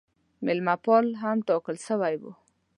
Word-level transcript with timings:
مېلمه 0.45 0.75
پال 0.83 1.05
هم 1.21 1.37
ټاکل 1.47 1.75
سوی 1.87 2.15
وو. 2.21 2.31